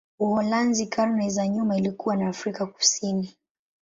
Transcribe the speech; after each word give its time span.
Uholanzi 0.19 0.85
karne 0.85 1.29
za 1.29 1.47
nyuma 1.47 1.77
ilikuwa 1.77 2.15
na 2.15 2.27
Afrika 2.27 2.65
Kusini. 2.65 3.35